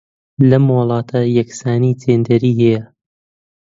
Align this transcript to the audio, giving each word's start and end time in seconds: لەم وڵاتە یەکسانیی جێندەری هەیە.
لەم 0.49 0.65
وڵاتە 0.77 1.19
یەکسانیی 1.37 1.97
جێندەری 2.01 2.53
هەیە. 2.61 2.81